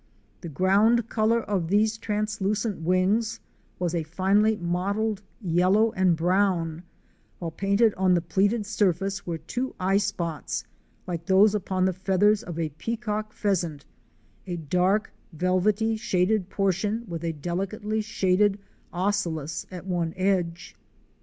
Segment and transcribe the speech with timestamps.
[0.41, 3.39] The ground color of these translucent wings
[3.77, 6.81] was a finely mottled yellow and brown,
[7.37, 10.63] while painted on the pleated sur face were two eye spots
[11.05, 13.85] like those upon the feathers of a Peacock pheasant,
[14.47, 18.57] a dark velvety shaded portion with a delicately shaded
[18.91, 20.75] ocellus at one edge.